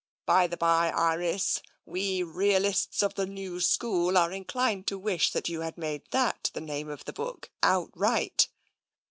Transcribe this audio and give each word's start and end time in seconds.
By 0.25 0.47
the 0.47 0.57
by, 0.57 0.89
Iris, 0.89 1.61
we 1.85 2.23
realists 2.23 3.03
of 3.03 3.13
the 3.13 3.27
new 3.27 3.59
school 3.59 4.17
are 4.17 4.31
inclined 4.31 4.87
to 4.87 4.97
wish 4.97 5.31
that 5.31 5.47
you 5.47 5.61
had 5.61 5.77
made 5.77 6.01
that 6.09 6.49
the 6.55 6.59
name 6.59 6.89
of 6.89 7.05
the 7.05 7.13
book 7.13 7.51
outright." 7.61 8.47